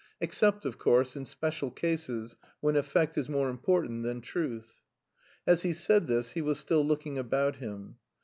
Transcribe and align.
except, 0.19 0.65
of 0.65 0.79
course, 0.79 1.15
in 1.15 1.25
special 1.25 1.69
cases 1.69 2.35
when 2.59 2.75
effect 2.75 3.19
is 3.19 3.29
more 3.29 3.51
important 3.51 4.01
than 4.01 4.19
truth." 4.19 4.81
(As 5.45 5.61
he 5.61 5.73
said 5.73 6.07
this 6.07 6.31
he 6.31 6.41
was 6.41 6.57
still 6.57 6.83
looking 6.83 7.19
about 7.19 7.57
him.) 7.57 7.97